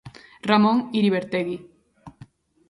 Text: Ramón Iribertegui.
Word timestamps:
Ramón 0.49 0.77
Iribertegui. 0.99 1.57